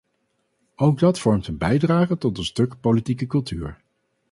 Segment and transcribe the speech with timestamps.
[0.75, 3.79] Ook dat vormt een bijdrage tot een stuk politieke cultuur.